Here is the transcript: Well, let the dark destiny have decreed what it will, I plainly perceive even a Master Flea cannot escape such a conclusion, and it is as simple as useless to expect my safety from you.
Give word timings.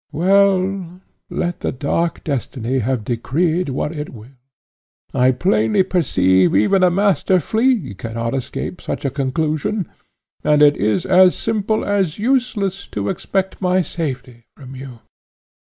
Well, 0.11 0.99
let 1.29 1.59
the 1.59 1.71
dark 1.71 2.23
destiny 2.23 2.79
have 2.79 3.03
decreed 3.03 3.69
what 3.69 3.91
it 3.95 4.09
will, 4.09 4.31
I 5.13 5.31
plainly 5.31 5.83
perceive 5.83 6.55
even 6.55 6.81
a 6.81 6.89
Master 6.89 7.39
Flea 7.39 7.93
cannot 7.93 8.33
escape 8.33 8.81
such 8.81 9.05
a 9.05 9.11
conclusion, 9.11 9.87
and 10.43 10.63
it 10.63 10.75
is 10.75 11.05
as 11.05 11.37
simple 11.37 11.85
as 11.85 12.17
useless 12.17 12.87
to 12.87 13.09
expect 13.09 13.61
my 13.61 13.83
safety 13.83 14.45
from 14.57 14.75
you. 14.75 15.01